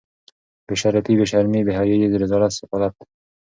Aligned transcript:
بې 0.65 0.75
شرفي 0.81 1.13
بې 1.19 1.25
شرمي 1.31 1.61
بې 1.65 1.73
حیايي 1.79 2.07
رذالت 2.23 2.51
سفالت 2.59 2.95